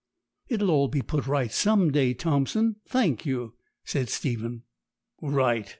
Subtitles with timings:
[0.49, 3.53] 'It'll all be put right some day, Thompson, thank you,'
[3.85, 4.63] said Stephen.
[5.21, 5.69] 'Right!'